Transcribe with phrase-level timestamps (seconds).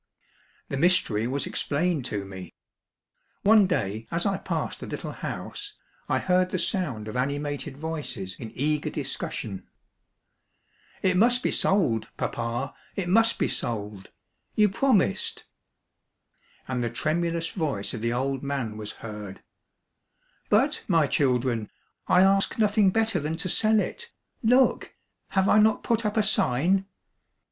[0.69, 2.55] The mystery was explained to me.
[3.43, 5.73] One day as I passed the little house,
[6.09, 9.67] I heard the sound of ani mated voices in eager discussion.
[11.03, 14.09] It must be sold, papa, it must be sold.
[14.55, 15.43] You promised."
[16.67, 19.43] And the tremulous voice of the old man was heard,
[20.49, 21.69] —"But, my children,
[22.07, 24.11] I ask nothing better than to sell it.
[24.41, 24.95] Look!
[25.37, 26.87] Have I not put up a sign?